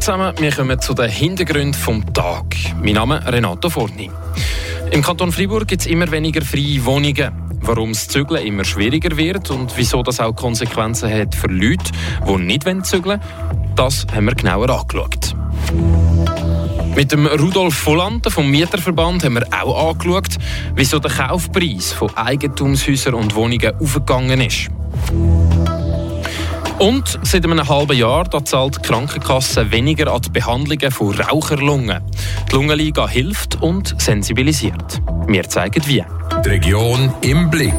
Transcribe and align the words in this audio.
Zusammen, 0.00 0.32
wir 0.38 0.52
kommen 0.52 0.80
zu 0.80 0.94
den 0.94 1.10
Hintergründen 1.10 1.74
vom 1.74 2.14
Tag. 2.14 2.44
Mein 2.82 2.94
Name 2.94 3.18
ist 3.18 3.26
Renato 3.26 3.68
Forni. 3.68 4.10
Im 4.90 5.02
Kanton 5.02 5.32
Freiburg 5.32 5.66
gibt 5.66 5.82
es 5.82 5.86
immer 5.86 6.10
weniger 6.10 6.40
freie 6.40 6.84
Wohnungen. 6.84 7.32
Warum 7.60 7.92
das 7.92 8.08
Zügeln 8.08 8.46
immer 8.46 8.64
schwieriger 8.64 9.16
wird 9.16 9.50
und 9.50 9.76
wieso 9.76 10.02
das 10.02 10.20
auch 10.20 10.34
Konsequenzen 10.34 11.12
hat 11.12 11.34
für 11.34 11.48
Leute, 11.48 11.90
die 12.26 12.36
nicht 12.36 12.64
zügeln 12.86 13.20
wollen, 13.20 13.74
das 13.76 14.06
haben 14.14 14.26
wir 14.26 14.34
genauer 14.34 14.70
angeschaut. 14.70 15.34
Mit 16.94 17.12
dem 17.12 17.26
Rudolf 17.26 17.84
Volante 17.84 18.30
vom 18.30 18.50
Mieterverband 18.50 19.24
haben 19.24 19.34
wir 19.34 19.46
auch 19.62 19.90
angeschaut, 19.90 20.38
wieso 20.74 21.00
der 21.00 21.10
Kaufpreis 21.10 21.92
von 21.92 22.16
Eigentumshäusern 22.16 23.14
und 23.14 23.34
Wohnungen 23.34 23.72
aufgegangen 23.80 24.40
ist. 24.40 24.70
Und 26.78 27.18
seit 27.22 27.44
einem 27.44 27.68
halben 27.68 27.96
Jahr 27.96 28.22
da 28.22 28.44
zahlt 28.44 28.76
die 28.76 28.82
Krankenkasse 28.82 29.72
weniger 29.72 30.12
an 30.12 30.22
die 30.22 30.30
Behandlungen 30.30 30.92
von 30.92 31.12
Raucherlungen. 31.12 32.00
Die 32.48 32.54
Lungenliga 32.54 33.08
hilft 33.08 33.60
und 33.60 34.00
sensibilisiert. 34.00 35.02
Wir 35.26 35.42
zeigen 35.48 35.84
wie. 35.86 36.04
Die 36.44 36.48
Region 36.48 37.12
im 37.22 37.50
Blick. 37.50 37.74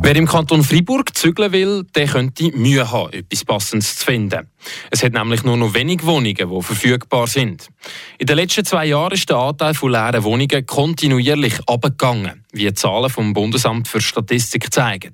Wer 0.00 0.16
im 0.16 0.26
Kanton 0.26 0.64
Freiburg 0.64 1.14
zügeln 1.14 1.52
will, 1.52 1.84
der 1.94 2.06
könnte 2.06 2.50
Mühe 2.56 2.90
haben, 2.90 3.12
etwas 3.12 3.44
Passendes 3.44 3.96
zu 3.96 4.06
finden. 4.06 4.48
Es 4.90 5.02
hat 5.02 5.12
nämlich 5.12 5.44
nur 5.44 5.58
noch 5.58 5.74
wenige 5.74 6.06
Wohnungen, 6.06 6.36
die 6.36 6.62
verfügbar 6.62 7.26
sind. 7.26 7.68
In 8.16 8.26
den 8.26 8.36
letzten 8.36 8.64
zwei 8.64 8.86
Jahren 8.86 9.12
ist 9.12 9.28
der 9.28 9.36
Anteil 9.36 9.74
von 9.74 9.92
leeren 9.92 10.24
Wohnungen 10.24 10.64
kontinuierlich 10.64 11.60
abgegangen, 11.66 12.46
wie 12.52 12.64
die 12.64 12.72
Zahlen 12.72 13.10
vom 13.10 13.34
Bundesamt 13.34 13.88
für 13.88 14.00
Statistik 14.00 14.72
zeigen. 14.72 15.12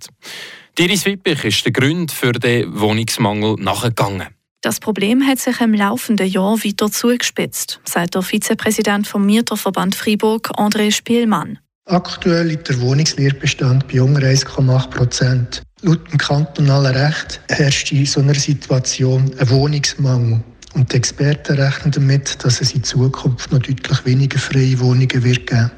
Iris 0.76 1.04
Wippich 1.06 1.44
ist 1.44 1.64
der 1.64 1.70
Grund 1.70 2.10
für 2.10 2.32
den 2.32 2.80
Wohnungsmangel 2.80 3.54
nachgegangen. 3.60 4.26
Das 4.60 4.80
Problem 4.80 5.24
hat 5.24 5.38
sich 5.38 5.60
im 5.60 5.72
laufenden 5.72 6.26
Jahr 6.26 6.56
weiter 6.64 6.90
zugespitzt, 6.90 7.80
sagt 7.84 8.16
der 8.16 8.22
Vizepräsident 8.22 9.06
vom 9.06 9.24
Mieterverband 9.24 9.94
Freiburg, 9.94 10.50
André 10.58 10.90
Spielmann. 10.90 11.60
Aktuell 11.86 12.48
liegt 12.48 12.68
der 12.68 12.80
Wohnungsleerbestand 12.80 13.86
bei 13.86 14.02
unter 14.02 14.22
1,8 14.22 14.90
Prozent. 14.90 15.62
Laut 15.82 16.10
dem 16.10 16.18
kantonalen 16.18 16.96
Recht 16.96 17.40
herrscht 17.50 17.92
in 17.92 18.06
so 18.06 18.18
einer 18.20 18.34
Situation 18.34 19.32
ein 19.38 19.50
Wohnungsmangel. 19.50 20.42
Und 20.74 20.92
die 20.92 20.96
Experten 20.96 21.56
rechnen 21.56 21.92
damit, 21.92 22.44
dass 22.44 22.60
es 22.60 22.74
in 22.74 22.82
Zukunft 22.82 23.52
noch 23.52 23.60
deutlich 23.60 24.04
weniger 24.06 24.40
freie 24.40 24.80
Wohnungen 24.80 25.22
wird 25.22 25.46
geben. 25.46 25.70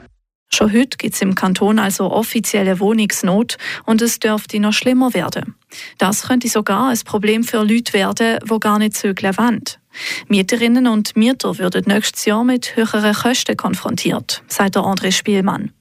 Schon 0.57 0.73
heute 0.73 0.97
gibt 0.97 1.15
es 1.15 1.21
im 1.21 1.35
Kanton 1.35 1.79
also 1.79 2.11
offizielle 2.11 2.81
Wohnungsnot 2.81 3.59
und 3.85 4.01
es 4.01 4.21
dürfte 4.21 4.59
noch 4.59 4.73
schlimmer 4.73 5.13
werden. 5.13 5.55
Das 5.99 6.23
könnte 6.23 6.49
sogar 6.49 6.89
ein 6.89 6.99
Problem 7.05 7.45
für 7.45 7.63
Leute 7.63 7.93
werden, 7.93 8.39
die 8.43 8.61
gar 8.61 8.79
nicht 8.79 8.97
zügeln 8.97 9.37
wollen. 9.37 9.65
Mieterinnen 10.29 10.87
und 10.87 11.15
Mieter 11.15 11.59
würden 11.59 11.85
nächstes 11.87 12.25
Jahr 12.25 12.43
mit 12.43 12.75
höheren 12.75 13.13
Kosten 13.13 13.55
konfrontiert, 13.55 14.45
sagt 14.49 14.77
der 14.77 14.83
André 14.85 15.13
Spielmann. 15.13 15.73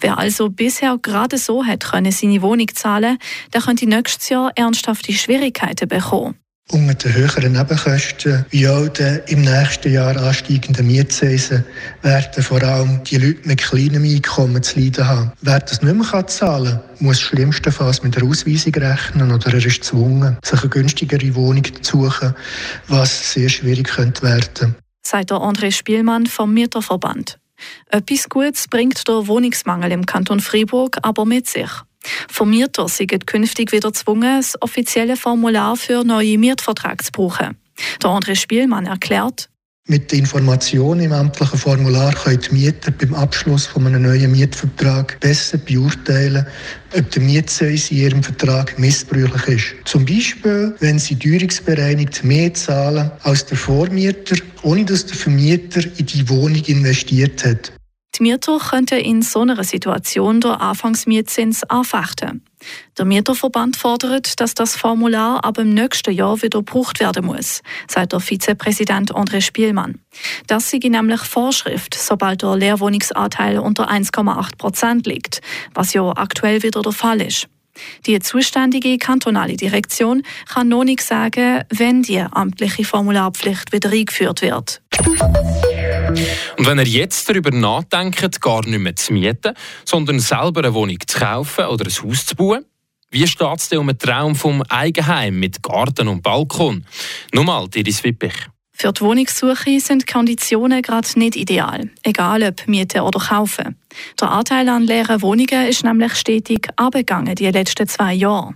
Wer 0.00 0.16
also 0.16 0.48
bisher 0.48 0.96
gerade 0.96 1.36
so 1.36 1.66
hat 1.66 1.84
können 1.84 2.10
seine 2.10 2.40
Wohnung 2.40 2.68
zahlen, 2.74 3.18
der 3.52 3.60
könnte 3.60 3.86
nächstes 3.86 4.30
Jahr 4.30 4.50
ernsthafte 4.54 5.12
Schwierigkeiten 5.12 5.88
bekommen. 5.88 6.41
Unter 6.72 6.94
den 6.94 7.12
höheren 7.12 7.52
Nebenkosten 7.52 8.46
wie 8.48 8.66
auch 8.66 8.88
den 8.88 9.20
im 9.26 9.42
nächsten 9.42 9.92
Jahr 9.92 10.16
ansteigenden 10.16 10.86
Mietzinsen 10.86 11.66
werden 12.00 12.42
vor 12.42 12.62
allem 12.62 13.04
die 13.04 13.18
Leute 13.18 13.46
mit 13.46 13.60
kleinem 13.60 14.04
Einkommen 14.04 14.62
zu 14.62 14.80
leiden 14.80 15.06
haben. 15.06 15.32
Wer 15.42 15.60
das 15.60 15.82
nicht 15.82 15.94
mehr 15.94 16.26
zahlen 16.26 16.80
kann, 16.80 17.06
muss 17.06 17.20
schlimmstenfalls 17.20 18.02
mit 18.02 18.16
einer 18.16 18.26
Ausweisung 18.26 18.74
rechnen 18.74 19.32
oder 19.32 19.48
er 19.48 19.66
ist 19.66 19.80
gezwungen, 19.80 20.38
sich 20.42 20.60
eine 20.60 20.70
günstigere 20.70 21.34
Wohnung 21.34 21.64
zu 21.82 22.04
suchen, 22.04 22.34
was 22.88 23.34
sehr 23.34 23.50
schwierig 23.50 23.88
könnte 23.88 24.22
werden. 24.22 24.74
Sagt 25.02 25.30
der 25.30 25.38
André 25.38 25.72
Spielmann 25.72 26.24
vom 26.24 26.54
Mieterverband. 26.54 27.38
Etwas 27.90 28.30
Gutes 28.30 28.66
bringt 28.66 29.06
der 29.06 29.26
Wohnungsmangel 29.26 29.92
im 29.92 30.06
Kanton 30.06 30.40
Freiburg 30.40 30.96
aber 31.02 31.26
mit 31.26 31.48
sich. 31.48 31.70
Vermieter 32.28 32.88
sind 32.88 33.26
künftig 33.26 33.72
wieder 33.72 33.90
gezwungen, 33.90 34.38
das 34.38 34.60
offizielle 34.60 35.16
Formular 35.16 35.76
für 35.76 36.04
neue 36.04 36.38
Mietverträge 36.38 37.04
zu 37.04 37.12
brauchen. 37.12 37.56
Der 38.02 38.10
André 38.10 38.36
Spielmann 38.36 38.86
erklärt, 38.86 39.48
mit 39.88 40.12
der 40.12 40.20
Information 40.20 41.00
im 41.00 41.12
amtlichen 41.12 41.58
Formular 41.58 42.14
können 42.14 42.40
die 42.40 42.54
Mieter 42.54 42.92
beim 42.92 43.14
Abschluss 43.14 43.66
von 43.66 43.84
einem 43.84 44.02
neuen 44.02 44.30
Mietvertrag 44.30 45.18
besser 45.18 45.58
beurteilen, 45.58 46.46
ob 46.96 47.10
der 47.10 47.20
Mietzins 47.20 47.90
in 47.90 47.96
ihrem 47.96 48.22
Vertrag 48.22 48.78
missbräuchlich 48.78 49.48
ist. 49.48 49.88
Zum 49.88 50.04
Beispiel, 50.06 50.76
wenn 50.78 51.00
sie 51.00 51.18
teuerungsbereinigt 51.18 52.22
mehr 52.22 52.54
zahlen 52.54 53.10
als 53.24 53.44
der 53.46 53.58
Vormieter, 53.58 54.36
ohne 54.62 54.84
dass 54.84 55.04
der 55.04 55.16
Vermieter 55.16 55.82
in 55.96 56.06
die 56.06 56.28
Wohnung 56.28 56.62
investiert 56.66 57.44
hat. 57.44 57.72
Die 58.14 58.22
Mieter 58.24 58.58
könnten 58.58 58.98
in 58.98 59.22
so 59.22 59.40
einer 59.40 59.64
Situation 59.64 60.40
den 60.42 60.50
Anfangsmietzins 60.50 61.64
anfechten. 61.64 62.44
Der 62.98 63.06
Mieterverband 63.06 63.76
fordert, 63.76 64.38
dass 64.38 64.52
das 64.52 64.76
Formular 64.76 65.42
ab 65.44 65.54
dem 65.54 65.72
nächsten 65.72 66.12
Jahr 66.12 66.42
wieder 66.42 66.58
gebraucht 66.58 67.00
werden 67.00 67.24
muss, 67.24 67.62
sagt 67.88 68.12
der 68.12 68.20
Vizepräsident 68.20 69.14
André 69.14 69.40
Spielmann. 69.40 69.98
Das 70.46 70.70
sei 70.70 70.78
nämlich 70.82 71.22
Vorschrift, 71.22 71.94
sobald 71.94 72.42
der 72.42 72.56
Leerwohnungsanteil 72.56 73.58
unter 73.58 73.90
1,8 73.90 74.58
Prozent 74.58 75.06
liegt, 75.06 75.40
was 75.72 75.94
ja 75.94 76.06
aktuell 76.10 76.62
wieder 76.62 76.82
der 76.82 76.92
Fall 76.92 77.22
ist. 77.22 77.48
Die 78.04 78.18
zuständige 78.20 78.98
kantonale 78.98 79.56
Direktion 79.56 80.22
kann 80.52 80.68
noch 80.68 80.84
nicht 80.84 81.00
sagen, 81.00 81.64
wenn 81.70 82.02
die 82.02 82.20
amtliche 82.20 82.84
Formularpflicht 82.84 83.72
wieder 83.72 83.90
eingeführt 83.90 84.42
wird. 84.42 84.82
Und 86.58 86.66
wenn 86.66 86.78
ihr 86.78 86.84
jetzt 86.84 87.28
darüber 87.28 87.50
nachdenkt, 87.50 88.40
gar 88.40 88.66
nicht 88.66 88.78
mehr 88.78 88.96
zu 88.96 89.12
mieten, 89.12 89.54
sondern 89.84 90.20
selber 90.20 90.60
eine 90.60 90.74
Wohnung 90.74 90.98
zu 91.06 91.18
kaufen 91.18 91.66
oder 91.66 91.86
ein 91.86 91.92
Haus 91.92 92.26
zu 92.26 92.36
bauen, 92.36 92.64
wie 93.10 93.26
steht 93.26 93.58
es 93.58 93.68
denn 93.68 93.78
um 93.78 93.88
den 93.88 93.98
Traum 93.98 94.34
vom 94.34 94.62
Eigenheim 94.62 95.38
mit 95.38 95.62
Garten 95.62 96.08
und 96.08 96.22
Balkon? 96.22 96.84
Nochmal, 97.32 97.68
Iris 97.74 98.02
Wippich. 98.04 98.34
Für 98.72 98.92
die 98.92 99.02
Wohnungssuche 99.02 99.80
sind 99.80 100.06
Konditionen 100.06 100.82
gerade 100.82 101.06
nicht 101.16 101.36
ideal, 101.36 101.90
egal 102.02 102.42
ob 102.42 102.66
mieten 102.66 103.02
oder 103.02 103.20
kaufen. 103.20 103.76
Der 104.20 104.30
Anteil 104.30 104.68
an 104.68 104.84
leeren 104.84 105.20
Wohnungen 105.22 105.68
ist 105.68 105.84
nämlich 105.84 106.14
stetig 106.14 106.68
abgegangen 106.76 107.34
die 107.34 107.50
letzten 107.50 107.86
zwei 107.86 108.14
Jahre. 108.14 108.54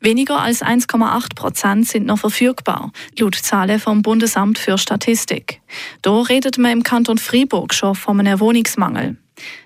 Weniger 0.00 0.40
als 0.40 0.62
1,8 0.62 1.34
Prozent 1.34 1.88
sind 1.88 2.06
noch 2.06 2.18
verfügbar, 2.18 2.92
laut 3.18 3.34
Zahlen 3.34 3.80
vom 3.80 4.02
Bundesamt 4.02 4.58
für 4.58 4.78
Statistik. 4.78 5.60
Da 6.02 6.20
redet 6.20 6.58
man 6.58 6.72
im 6.72 6.82
Kanton 6.82 7.18
Freiburg 7.18 7.74
schon 7.74 7.94
von 7.94 8.18
einem 8.20 8.40
Wohnungsmangel. 8.40 9.16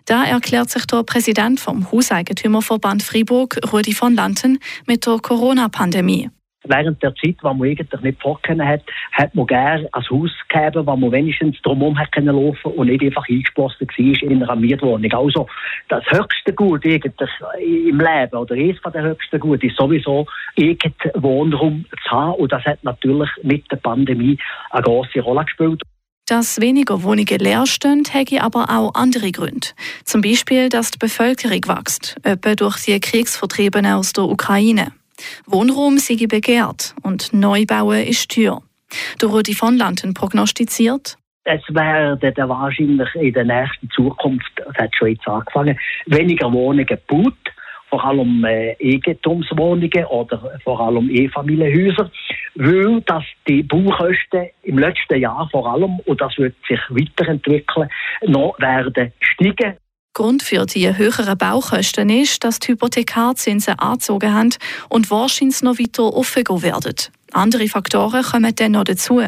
Da 0.05 0.25
erklärt 0.25 0.71
sich 0.71 0.87
der 0.87 1.03
Präsident 1.03 1.61
vom 1.61 1.91
Hauseigentümerverband 1.91 3.03
Freiburg, 3.03 3.59
Rudi 3.73 3.93
von 3.93 4.15
Lanten, 4.15 4.59
mit 4.87 5.07
der 5.07 5.19
Corona-Pandemie 5.19 6.31
während 6.69 7.03
der 7.03 7.15
Zeit, 7.15 7.37
wo 7.43 7.53
man 7.53 7.69
eigentlich 7.69 8.01
nicht 8.01 8.23
vorkennen 8.23 8.67
hat, 8.67 8.83
hat 9.13 9.35
man 9.35 9.47
gerne 9.47 9.89
ein 9.93 10.11
Haus 10.11 10.31
gegeben, 10.49 10.87
wo 10.87 10.97
man 10.97 11.13
wenigstens 11.13 11.61
drumherum 11.63 11.99
hat 11.99 12.13
können 12.13 12.35
laufen 12.35 12.73
und 12.73 12.87
nicht 12.89 13.03
einfach 13.03 13.29
eingeschlossen 13.29 13.87
war 13.87 14.31
in 14.31 14.43
einer 14.43 14.57
Mietwohnung. 14.57 15.13
Also 15.13 15.47
das 15.89 16.05
höchste 16.11 16.53
Gut 16.53 16.85
eigentlich 16.85 17.31
im 17.61 18.01
Leben 18.01 18.37
oder 18.37 18.55
eines 18.55 18.77
der 18.83 19.03
höchsten 19.03 19.41
Gut 19.41 19.63
ist 19.63 19.77
sowieso 19.77 20.27
irgendein 20.55 21.23
Wohnraum 21.23 21.85
zu 22.07 22.11
haben 22.11 22.35
und 22.35 22.53
das 22.53 22.65
hat 22.65 22.83
natürlich 22.83 23.31
mit 23.43 23.71
der 23.71 23.77
Pandemie 23.77 24.39
eine 24.71 24.83
große 24.83 25.21
Rolle 25.21 25.45
gespielt. 25.45 25.83
Dass 26.29 26.61
weniger 26.61 27.05
Wohnungen 27.05 27.39
leer 27.39 27.67
stehen, 27.67 28.03
hätte 28.11 28.43
aber 28.43 28.65
auch 28.69 28.95
andere 28.95 29.31
Gründe. 29.31 29.69
Zum 30.05 30.23
Beispiel, 30.23 30.69
dass 30.69 30.91
die 30.91 30.99
Bevölkerung 30.99 31.61
wächst, 31.69 32.17
etwa 32.25 32.57
durch 32.57 32.85
die 32.85 32.99
Kriegsvertriebenen 32.99 33.93
aus 33.93 34.13
der 34.13 34.25
Ukraine. 34.25 34.93
Wohnraum 35.47 35.99
sei 35.99 36.27
begehrt 36.27 36.95
und 37.03 37.33
Neubauen 37.33 38.05
ist 38.05 38.31
teuer. 38.31 38.63
Der 39.21 39.29
Rudi 39.29 39.55
von 39.55 39.77
Lanten 39.77 40.15
prognostiziert, 40.15 41.17
es 41.49 41.63
werden 41.69 42.49
wahrscheinlich 42.49 43.15
in 43.15 43.33
der 43.33 43.45
nächsten 43.45 43.89
Zukunft, 43.91 44.51
das 44.57 44.75
hat 44.77 44.97
schon 44.97 45.11
jetzt 45.11 45.29
angefangen, 45.29 45.79
weniger 46.07 46.53
Wohnungen 46.53 46.85
gebaut, 46.85 47.35
vor 47.89 48.05
allem 48.05 48.45
äh, 48.45 48.75
Eigentumswohnungen 48.83 50.05
oder 50.07 50.59
vor 50.65 50.81
allem 50.81 51.09
Einfamilienhäuser, 51.09 52.11
weil 52.57 53.01
dass 53.03 53.23
die 53.47 53.63
Baukosten 53.63 54.49
im 54.65 54.79
letzten 54.79 55.21
Jahr 55.21 55.49
vor 55.53 55.73
allem, 55.73 56.01
und 56.01 56.21
das 56.21 56.37
wird 56.37 56.57
sich 56.69 56.81
weiterentwickeln, 56.89 57.89
noch 58.27 58.59
werden 58.59 59.13
steigen. 59.21 59.77
Grund 60.17 60.43
für 60.43 60.65
die 60.65 60.97
höheren 60.97 61.37
Baukosten 61.37 62.09
ist, 62.09 62.43
dass 62.43 62.59
die 62.59 62.73
Hypothekarzinsen 62.73 63.79
angezogen 63.79 64.33
haben 64.33 64.49
und 64.89 65.11
wahrscheinlich 65.11 65.61
noch 65.61 65.79
weiter 65.79 66.05
aufgehen 66.05 66.63
werden. 66.63 66.95
Andere 67.35 67.67
Faktoren 67.69 68.23
kommen 68.23 68.55
dann 68.57 68.73
noch 68.73 68.85
dazu. 68.85 69.21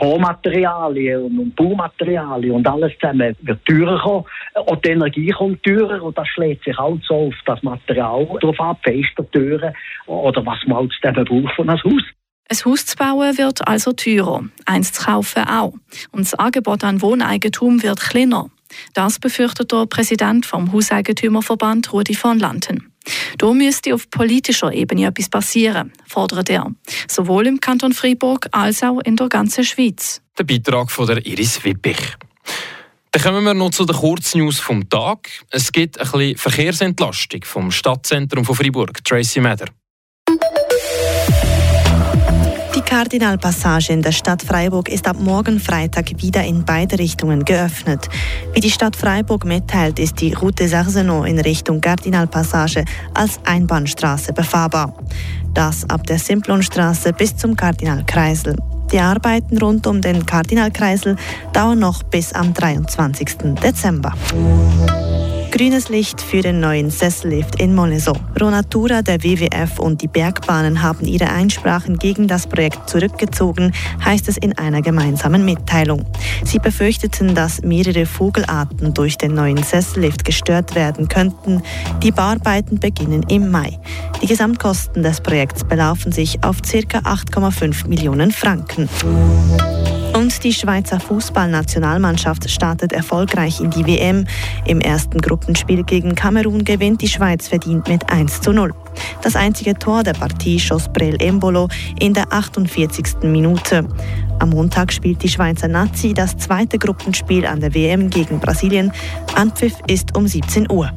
Rohmaterialien 0.00 1.36
und 1.36 1.56
Baumaterialien 1.56 2.52
und 2.52 2.68
alles 2.68 2.92
zusammen 3.00 3.34
wird 3.40 3.64
teurer 3.66 4.00
kommen. 4.00 4.24
Und 4.66 4.84
die 4.84 4.90
Energie 4.90 5.30
kommt 5.30 5.64
teurer 5.64 6.00
und 6.00 6.16
das 6.16 6.28
schlägt 6.28 6.62
sich 6.62 6.78
auch 6.78 6.96
so 7.08 7.14
auf 7.14 7.34
das 7.46 7.60
Material 7.64 8.24
drauf 8.40 8.60
ab, 8.60 8.78
fester 8.84 9.28
teurer 9.32 9.72
oder 10.06 10.46
was 10.46 10.58
man 10.68 10.76
halt 10.78 10.92
zusammen 10.92 11.24
braucht 11.24 11.56
von 11.56 11.68
einem 11.68 11.82
Haus. 11.82 12.02
Ein 12.48 12.56
Haus 12.64 12.86
zu 12.86 12.96
bauen 12.96 13.36
wird 13.36 13.66
also 13.66 13.92
teurer, 13.94 14.44
eins 14.64 14.92
zu 14.92 15.06
kaufen 15.06 15.42
auch. 15.42 15.72
Und 16.12 16.20
das 16.20 16.34
Angebot 16.34 16.84
an 16.84 17.02
Wohneigentum 17.02 17.82
wird 17.82 17.98
kleiner. 17.98 18.48
Das 18.94 19.18
befürchtet 19.18 19.72
der 19.72 19.86
Präsident 19.86 20.46
vom 20.46 20.72
Hauseigentümerverband 20.72 21.92
Rudi 21.92 22.14
von 22.14 22.38
Lanten. 22.38 22.92
Da 23.38 23.52
müsste 23.52 23.94
auf 23.94 24.10
politischer 24.10 24.72
Ebene 24.72 25.06
etwas 25.06 25.28
passieren, 25.28 25.92
fordert 26.06 26.50
er. 26.50 26.70
Sowohl 27.08 27.46
im 27.46 27.60
Kanton 27.60 27.92
Freiburg 27.92 28.48
als 28.52 28.82
auch 28.82 29.00
in 29.00 29.16
der 29.16 29.28
ganzen 29.28 29.64
Schweiz. 29.64 30.20
Der 30.38 30.44
Beitrag 30.44 30.90
von 30.90 31.06
der 31.06 31.24
Iris 31.24 31.64
Wippich. 31.64 32.16
Dann 33.12 33.22
kommen 33.22 33.44
wir 33.44 33.54
noch 33.54 33.70
zu 33.70 33.84
den 33.84 33.96
Kurznews 33.96 34.60
vom 34.60 34.88
Tag. 34.88 35.28
Es 35.50 35.72
gibt 35.72 35.98
ein 35.98 36.08
bisschen 36.08 36.36
Verkehrsentlastung 36.36 37.42
vom 37.44 37.70
Stadtzentrum 37.72 38.44
von 38.44 38.54
Freiburg, 38.54 39.04
Tracy 39.04 39.40
Mather. 39.40 39.66
Kardinalpassage 42.90 43.92
in 43.92 44.02
der 44.02 44.10
Stadt 44.10 44.42
Freiburg 44.42 44.88
ist 44.88 45.06
ab 45.06 45.14
morgen 45.20 45.60
Freitag 45.60 46.10
wieder 46.20 46.42
in 46.42 46.64
beide 46.64 46.98
Richtungen 46.98 47.44
geöffnet. 47.44 48.08
Wie 48.52 48.58
die 48.58 48.70
Stadt 48.70 48.96
Freiburg 48.96 49.44
mitteilt, 49.44 50.00
ist 50.00 50.20
die 50.20 50.32
Route 50.32 50.66
Sarzenon 50.66 51.24
in 51.24 51.38
Richtung 51.38 51.80
Kardinalpassage 51.80 52.84
als 53.14 53.38
Einbahnstraße 53.44 54.32
befahrbar. 54.32 54.92
Das 55.54 55.88
ab 55.88 56.04
der 56.08 56.18
Simplonstraße 56.18 57.12
bis 57.12 57.36
zum 57.36 57.54
Kardinalkreisel. 57.54 58.56
Die 58.90 58.98
Arbeiten 58.98 59.58
rund 59.58 59.86
um 59.86 60.00
den 60.00 60.26
Kardinalkreisel 60.26 61.14
dauern 61.52 61.78
noch 61.78 62.02
bis 62.02 62.32
am 62.32 62.52
23. 62.52 63.54
Dezember. 63.62 64.14
Grünes 65.50 65.88
Licht 65.88 66.20
für 66.20 66.42
den 66.42 66.60
neuen 66.60 66.90
Sessellift 66.90 67.60
in 67.60 67.74
Moleson. 67.74 68.16
Ronatura, 68.40 69.02
der 69.02 69.22
WWF 69.22 69.80
und 69.80 70.00
die 70.00 70.06
Bergbahnen 70.06 70.80
haben 70.80 71.04
ihre 71.06 71.28
Einsprachen 71.28 71.98
gegen 71.98 72.28
das 72.28 72.46
Projekt 72.46 72.88
zurückgezogen, 72.88 73.72
heißt 74.04 74.28
es 74.28 74.36
in 74.36 74.56
einer 74.56 74.80
gemeinsamen 74.80 75.44
Mitteilung. 75.44 76.06
Sie 76.44 76.60
befürchteten, 76.60 77.34
dass 77.34 77.62
mehrere 77.62 78.06
Vogelarten 78.06 78.94
durch 78.94 79.18
den 79.18 79.34
neuen 79.34 79.62
Sessellift 79.62 80.24
gestört 80.24 80.76
werden 80.76 81.08
könnten. 81.08 81.62
Die 82.02 82.12
Bauarbeiten 82.12 82.78
beginnen 82.78 83.24
im 83.28 83.50
Mai. 83.50 83.78
Die 84.22 84.26
Gesamtkosten 84.26 85.02
des 85.02 85.20
Projekts 85.20 85.64
belaufen 85.64 86.12
sich 86.12 86.42
auf 86.44 86.62
ca. 86.62 86.98
8,5 86.98 87.88
Millionen 87.88 88.30
Franken. 88.30 88.88
Und 90.14 90.42
die 90.44 90.52
Schweizer 90.52 90.98
Fußballnationalmannschaft 91.00 92.50
startet 92.50 92.92
erfolgreich 92.92 93.60
in 93.60 93.70
die 93.70 93.86
WM. 93.86 94.26
Im 94.66 94.80
ersten 94.80 95.20
Gruppenspiel 95.20 95.84
gegen 95.84 96.14
Kamerun 96.14 96.64
gewinnt 96.64 97.00
die 97.02 97.08
Schweiz 97.08 97.48
verdient 97.48 97.88
mit 97.88 98.10
1 98.10 98.40
zu 98.40 98.52
0. 98.52 98.72
Das 99.22 99.36
einzige 99.36 99.74
Tor 99.74 100.02
der 100.02 100.14
Partie 100.14 100.58
schoss 100.58 100.88
Brel 100.88 101.16
Embolo 101.20 101.68
in 101.98 102.14
der 102.14 102.32
48. 102.32 103.22
Minute. 103.22 103.86
Am 104.38 104.50
Montag 104.50 104.92
spielt 104.92 105.22
die 105.22 105.28
Schweizer 105.28 105.68
Nazi 105.68 106.14
das 106.14 106.36
zweite 106.36 106.78
Gruppenspiel 106.78 107.46
an 107.46 107.60
der 107.60 107.74
WM 107.74 108.10
gegen 108.10 108.40
Brasilien. 108.40 108.92
Anpfiff 109.34 109.74
ist 109.86 110.16
um 110.16 110.26
17 110.26 110.70
Uhr. 110.70 110.90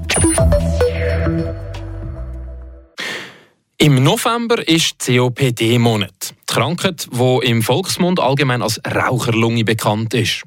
Im 3.84 4.02
November 4.02 4.66
ist 4.66 5.00
COPD-Monat. 5.00 6.36
Die 6.50 6.54
Krankheit, 6.54 7.10
die 7.12 7.48
im 7.50 7.62
Volksmund 7.62 8.18
allgemein 8.18 8.62
als 8.62 8.80
Raucherlunge 8.88 9.66
bekannt 9.66 10.14
ist. 10.14 10.44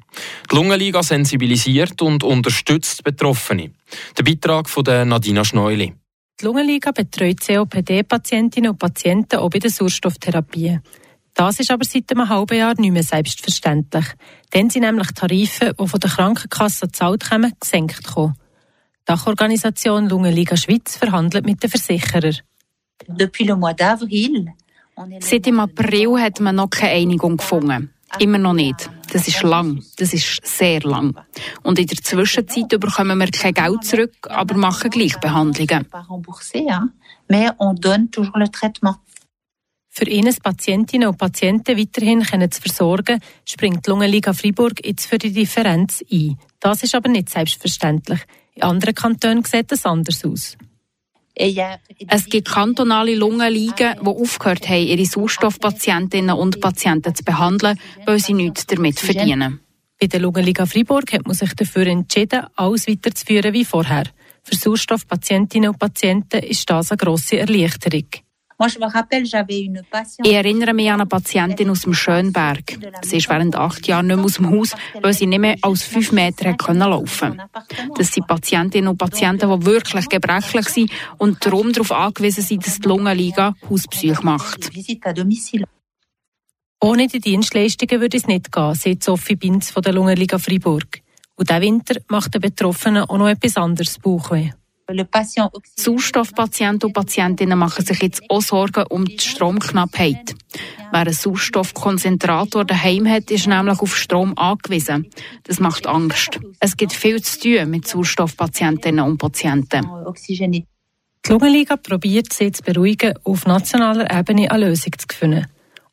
Die 0.51 0.55
Lungenliga 0.55 1.03
sensibilisiert 1.03 2.01
und 2.01 2.23
unterstützt 2.23 3.03
Betroffene. 3.03 3.73
Der 4.17 4.23
Beitrag 4.23 4.67
von 4.67 4.85
Nadina 4.85 5.45
Schneuli. 5.45 5.93
Die 6.41 6.45
Lungenliga 6.45 6.89
betreut 6.89 7.39
COPD-Patientinnen 7.41 8.71
und 8.71 8.79
Patienten 8.79 9.37
auch 9.37 9.51
bei 9.51 9.59
der 9.59 9.69
Sauerstofftherapie. 9.69 10.79
Das 11.35 11.59
ist 11.59 11.69
aber 11.69 11.85
seit 11.85 12.11
einem 12.11 12.27
halben 12.29 12.57
Jahr 12.57 12.73
nicht 12.79 12.91
mehr 12.91 13.03
selbstverständlich. 13.03 14.05
Dann 14.49 14.71
sind 14.71 14.81
nämlich 14.81 15.11
Tarife, 15.11 15.75
die 15.79 15.87
von 15.87 15.99
der 15.99 16.09
Krankenkasse 16.09 16.87
gezahlt 16.87 17.29
kommen, 17.29 17.53
gesenkt 17.59 18.03
kommen. 18.03 18.33
Die 19.01 19.13
Dachorganisation 19.13 20.09
Lungenliga 20.09 20.57
Schweiz 20.57 20.97
verhandelt 20.97 21.45
mit 21.45 21.61
den 21.61 21.69
Versicherern. 21.69 22.37
Seit 25.19 25.45
dem 25.45 25.59
April 25.59 26.19
hat 26.19 26.39
man 26.39 26.55
noch 26.55 26.69
keine 26.69 26.93
Einigung 26.93 27.37
gefunden. 27.37 27.91
Immer 28.19 28.37
noch 28.37 28.53
nicht. 28.53 28.89
Das 29.11 29.27
ist 29.27 29.43
lang. 29.43 29.83
Das 29.97 30.13
ist 30.13 30.45
sehr 30.45 30.81
lang. 30.81 31.15
Und 31.63 31.77
in 31.77 31.87
der 31.87 31.97
Zwischenzeit 31.97 32.69
bekommen 32.69 33.17
wir 33.19 33.27
kein 33.27 33.53
Geld 33.53 33.83
zurück, 33.83 34.15
aber 34.29 34.55
machen 34.55 34.89
Gleichbehandlungen. 34.89 35.85
Für 39.89 40.05
ihnen 40.05 40.35
Patientinnen 40.35 41.07
und 41.07 41.17
Patienten 41.17 41.77
weiterhin 41.77 42.21
können 42.21 42.51
zu 42.51 42.61
versorgen, 42.61 43.19
springt 43.45 43.85
die 43.85 43.89
Lungenliga 43.89 44.33
Freiburg 44.33 44.85
jetzt 44.85 45.07
für 45.07 45.17
die 45.17 45.31
Differenz 45.31 46.03
ein. 46.11 46.37
Das 46.59 46.83
ist 46.83 46.95
aber 46.95 47.09
nicht 47.09 47.29
selbstverständlich. 47.29 48.19
In 48.55 48.63
anderen 48.63 48.95
Kantonen 48.95 49.43
sieht 49.43 49.71
es 49.71 49.85
anders 49.85 50.23
aus. 50.23 50.57
Es 51.39 52.25
gibt 52.25 52.49
kantonale 52.49 53.15
Lungenligen, 53.15 53.95
die 54.01 54.07
aufgehört 54.07 54.67
haben, 54.67 54.87
ihre 54.87 55.05
Sauerstoffpatientinnen 55.05 56.35
und 56.35 56.59
Patienten 56.59 57.13
zu 57.13 57.23
behandeln, 57.23 57.79
weil 58.05 58.19
sie 58.19 58.33
nichts 58.33 58.65
damit 58.65 58.99
verdienen. 58.99 59.59
Bei 59.99 60.07
der 60.07 60.19
Lungenliga 60.19 60.65
Freiburg 60.65 61.13
hat 61.13 61.25
man 61.25 61.35
sich 61.35 61.53
dafür 61.53 61.87
entschieden, 61.87 62.45
alles 62.55 62.87
weiterzuführen 62.87 63.53
wie 63.53 63.65
vorher. 63.65 64.05
Für 64.43 64.55
Sauerstoffpatientinnen 64.55 65.69
und 65.69 65.79
Patienten 65.79 66.43
ist 66.43 66.69
das 66.69 66.91
eine 66.91 66.97
grosse 66.97 67.39
Erleichterung. 67.39 68.05
Ich 68.59 70.33
erinnere 70.33 70.73
mich 70.73 70.89
an 70.89 71.01
eine 71.01 71.05
Patientin 71.05 71.69
aus 71.69 71.81
dem 71.81 71.93
Schönberg. 71.93 72.77
Sie 73.03 73.17
ist 73.17 73.29
während 73.29 73.55
acht 73.55 73.87
Jahren 73.87 74.07
nicht 74.07 74.15
mehr 74.15 74.25
aus 74.25 74.33
dem 74.33 74.49
Haus, 74.49 74.75
weil 75.01 75.13
sie 75.13 75.27
nicht 75.27 75.39
mehr 75.39 75.55
als 75.61 75.83
fünf 75.83 76.11
Meter 76.11 76.55
laufen 76.73 77.37
konnte. 77.37 77.49
Das 77.95 78.11
sind 78.11 78.25
Patientinnen 78.25 78.87
und 78.87 78.97
Patienten, 78.97 79.47
die 79.47 79.65
wirklich 79.65 80.09
gebrechlich 80.09 80.69
sind 80.69 80.91
und 81.17 81.45
darum 81.45 81.71
darauf 81.71 81.91
angewiesen 81.91 82.43
sind, 82.43 82.65
dass 82.65 82.79
die 82.79 82.87
Lungenliga 82.87 83.53
Hauspsych 83.69 84.23
macht. 84.23 84.71
Ohne 86.79 87.07
die 87.07 87.19
Dienstleistungen 87.19 88.01
würde 88.01 88.17
es 88.17 88.27
nicht 88.27 88.51
gehen, 88.51 88.75
sagt 88.75 89.03
Sophie 89.03 89.35
Binz 89.35 89.69
von 89.69 89.83
der 89.83 89.93
Lungenliga 89.93 90.39
Freiburg. 90.39 91.01
Und 91.35 91.49
diesen 91.49 91.61
Winter 91.61 92.01
macht 92.07 92.33
den 92.33 92.41
Betroffenen 92.41 93.03
auch 93.03 93.17
noch 93.17 93.29
etwas 93.29 93.57
anderes 93.57 93.99
Bauchweh. 93.99 94.51
Sauerstoffpatienten 95.75 96.87
und 96.87 96.93
Patientinnen 96.93 97.57
machen 97.57 97.85
sich 97.85 98.01
jetzt 98.01 98.21
auch 98.29 98.41
Sorgen 98.41 98.85
um 98.89 99.05
die 99.05 99.19
Stromknappheit. 99.19 100.35
Wer 100.91 101.01
einen 101.01 101.13
Sauerstoffkonzentrator 101.13 102.65
daheim 102.65 103.07
hat, 103.09 103.29
ist 103.31 103.47
nämlich 103.47 103.79
auf 103.79 103.97
Strom 103.97 104.37
angewiesen. 104.37 105.07
Das 105.43 105.59
macht 105.59 105.87
Angst. 105.87 106.39
Es 106.59 106.77
gibt 106.77 106.93
viel 106.93 107.21
zu 107.21 107.39
tun 107.39 107.69
mit 107.69 107.87
Sauerstoffpatientinnen 107.87 109.03
und 109.05 109.17
Patienten. 109.17 109.85
Die 111.25 111.31
Lungenliga 111.31 111.75
probiert 111.75 112.31
sie 112.31 112.51
zu 112.53 112.63
beruhigen, 112.63 113.13
auf 113.25 113.45
nationaler 113.45 114.09
Ebene 114.09 114.49
eine 114.49 114.69
Lösung 114.69 114.93
zu 114.97 115.07
finden. 115.13 115.47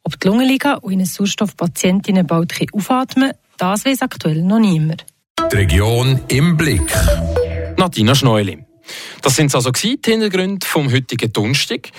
Ob 0.05 0.21
die 0.21 0.29
Lungenliga 0.29 0.75
und 0.75 0.93
ihre 0.93 1.07
Sauerstoffpatientinnen 1.07 2.27
bald 2.27 2.55
aufatmen 2.73 3.31
können, 3.31 3.39
das 3.59 3.85
weiß 3.85 4.03
aktuell 4.03 4.43
noch 4.43 4.61
niemand. 4.61 5.07
Die 5.51 5.57
Region 5.57 6.21
im 6.29 6.57
Blick. 6.57 6.93
Nadina 7.77 8.15
Schneuli. 8.15 8.64
Das 9.23 9.37
sind 9.37 9.55
also 9.55 9.71
die 9.71 9.99
Hintergründe 10.05 10.67
vom 10.67 10.93
heutigen 10.93 11.33
Donnerstag. 11.33 11.91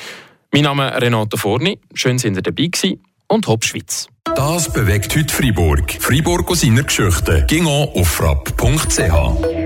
Mein 0.52 0.64
Name 0.64 0.90
ist 0.90 1.02
Renato 1.02 1.38
Forni. 1.38 1.80
Schön, 1.94 2.18
dass 2.18 2.26
ihr 2.26 2.32
dabei 2.32 2.68
gewesen 2.68 3.04
und 3.28 3.48
Hopp 3.48 3.66
Schweiz. 3.66 4.08
Das 4.36 4.72
bewegt 4.72 5.16
heute 5.16 5.34
Freiburg. 5.34 5.98
Freiburg 6.00 6.50
aus 6.50 6.62
seiner 6.62 6.84
Geschichte. 6.84 7.46
Ging 7.48 7.68
auf 7.68 8.08
frapp.ch. 8.08 9.65